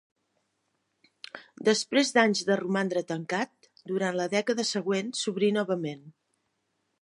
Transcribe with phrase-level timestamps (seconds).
[1.67, 6.03] Després d'anys de romandre tancat, durant la dècada següent s'obrí novament.